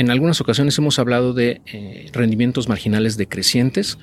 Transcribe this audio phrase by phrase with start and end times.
[0.00, 3.98] en algunas ocasiones hemos hablado de eh, rendimientos marginales decrecientes,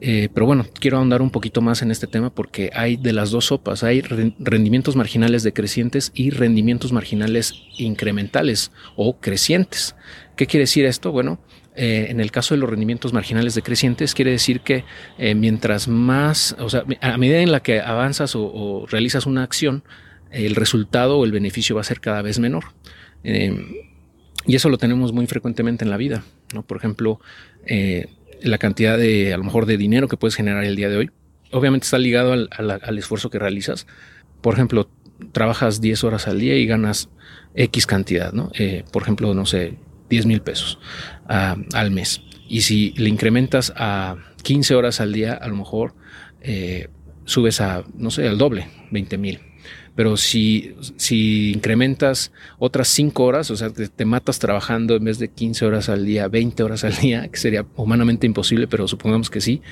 [0.00, 3.32] eh, pero bueno, quiero ahondar un poquito más en este tema porque hay de las
[3.32, 9.96] dos sopas, hay rendimientos marginales decrecientes y rendimientos marginales incrementales o crecientes.
[10.36, 11.10] ¿Qué quiere decir esto?
[11.10, 11.40] Bueno,
[11.74, 14.84] eh, en el caso de los rendimientos marginales decrecientes, quiere decir que
[15.34, 19.82] mientras más, o sea, a medida en la que avanzas o, realizas una acción,
[20.30, 22.64] el resultado o el beneficio va a ser cada vez menor.
[24.46, 26.24] Y eso lo tenemos muy frecuentemente en la vida,
[26.54, 26.62] ¿no?
[26.62, 27.20] Por ejemplo,
[27.66, 28.06] eh,
[28.42, 31.10] la cantidad de, a lo mejor, de dinero que puedes generar el día de hoy,
[31.50, 33.86] obviamente está ligado al, esfuerzo que realizas.
[34.40, 34.88] Por ejemplo,
[35.32, 37.08] trabajas 10 horas al día y ganas
[37.54, 38.50] X cantidad, ¿no?
[38.54, 39.74] Eh, por ejemplo, no sé,
[40.10, 40.78] 10 mil pesos
[41.28, 42.22] ah, al mes.
[42.48, 45.94] Y si le incrementas a 15 horas al día, a lo mejor
[46.40, 46.88] eh,
[47.24, 49.40] subes a, no sé, al doble, 20 mil.
[49.94, 55.28] Pero si, si incrementas otras 5 horas, o sea, te, matas trabajando en vez de
[55.28, 59.40] 15 horas al día, 20 horas al día, que sería humanamente imposible, pero supongamos que
[59.40, 59.62] sí,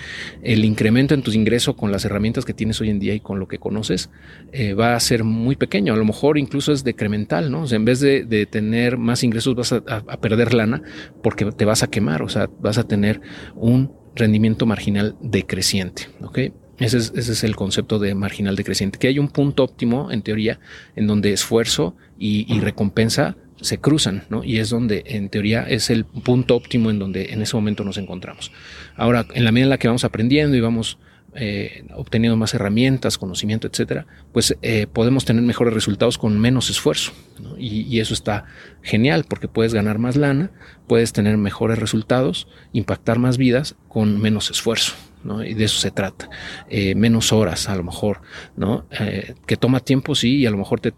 [0.42, 3.38] el incremento en tus ingresos con las herramientas que tienes hoy en día y con
[3.38, 4.10] lo que conoces
[4.52, 5.92] eh, va a ser muy pequeño.
[5.92, 7.62] A lo mejor incluso es decremental, ¿no?
[7.62, 10.82] O sea, en vez de, de tener más ingresos vas a, a perder lana
[11.22, 13.20] porque te vas a quemar, o sea, vas a tener
[13.54, 16.38] un rendimiento marginal decreciente, ¿ok?
[16.78, 20.58] Ese es, el concepto de marginal decreciente, que hay un punto óptimo, en teoría,
[20.96, 24.44] en donde esfuerzo y, recompensa se cruzan, ¿no?
[24.44, 27.96] Y es donde, en teoría, es el punto óptimo en donde en ese momento nos
[27.96, 28.50] encontramos.
[28.96, 30.98] Ahora, en la medida en la que vamos aprendiendo y vamos
[31.36, 37.12] eh, obteniendo más herramientas, conocimiento, etcétera, pues eh, podemos tener mejores resultados con menos esfuerzo.
[37.58, 38.44] Y, eso está
[38.82, 40.52] genial porque puedes ganar más lana,
[40.86, 44.94] puedes tener mejores resultados, impactar más vidas con menos esfuerzo.
[45.44, 46.28] Y de eso se trata.
[46.68, 48.20] Eh, menos horas, a lo mejor,
[48.56, 48.84] ¿no?
[48.90, 50.92] Eh, que toma tiempo, sí, y a lo mejor te,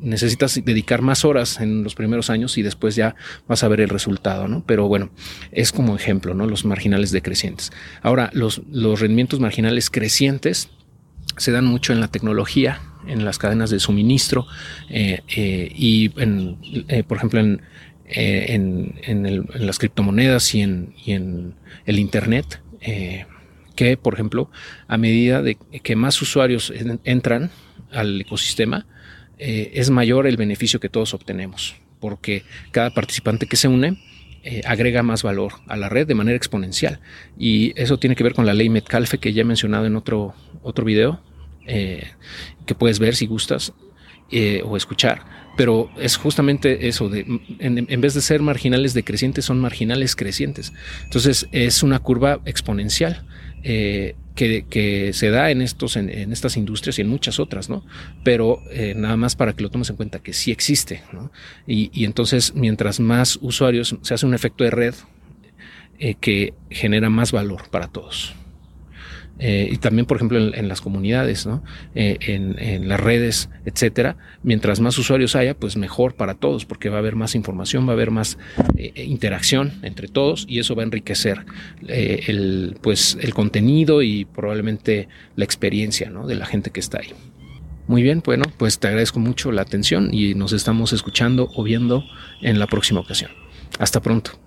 [0.00, 3.14] necesitas dedicar más horas en los primeros años y después ya
[3.48, 4.62] vas a ver el resultado, ¿no?
[4.66, 5.10] Pero bueno,
[5.52, 6.46] es como ejemplo, ¿no?
[6.46, 7.72] Los marginales decrecientes.
[8.02, 10.68] Ahora, los, los rendimientos marginales crecientes
[11.38, 14.46] se dan mucho en la tecnología, en las cadenas de suministro
[14.90, 15.22] eh,
[15.74, 16.58] y, en,
[17.06, 17.62] por ejemplo, en,
[18.06, 22.60] en, en, las criptomonedas y en, y el Internet.
[23.76, 24.50] Que, por ejemplo,
[24.88, 26.72] a medida de que más usuarios
[27.04, 27.50] entran
[27.92, 28.86] al ecosistema,
[29.38, 32.42] eh, es mayor el beneficio que todos obtenemos, porque
[32.72, 33.98] cada participante que se une
[34.42, 37.00] eh, agrega más valor a la red de manera exponencial.
[37.38, 40.34] Y eso tiene que ver con la ley Metcalfe que ya he mencionado en otro,
[40.62, 41.20] otro video,
[41.66, 42.04] eh,
[42.64, 43.72] que puedes ver si gustas
[44.64, 50.14] o escuchar pero es justamente eso, de, en, vez de ser marginales decrecientes, son marginales
[50.14, 50.72] crecientes.
[51.04, 53.24] Entonces es una curva exponencial.
[53.62, 57.86] Eh, que, se da en, estos, en, estas industrias y en muchas otras, ¿no?
[58.22, 61.32] Pero eh, nada más para que lo tomes en cuenta que sí existe, ¿no?
[61.66, 64.94] Y, entonces, mientras más usuarios, se hace un efecto de red
[65.98, 68.34] eh, que genera más valor para todos.
[69.38, 71.62] Eh, y también, por ejemplo, en, las comunidades, ¿no?
[71.94, 74.16] Eh, en, las redes, etcétera.
[74.42, 77.90] Mientras más usuarios haya, pues mejor para todos, porque va a haber más información, va
[77.90, 78.38] a haber más
[78.76, 81.44] eh, interacción entre todos y eso va a enriquecer
[81.86, 86.26] el, pues, el contenido y probablemente la experiencia ¿no?
[86.26, 87.12] de la gente que está ahí.
[87.86, 92.04] Muy bien, bueno, pues te agradezco mucho la atención y nos estamos escuchando o viendo
[92.42, 93.30] en la próxima ocasión.
[93.78, 94.45] Hasta pronto.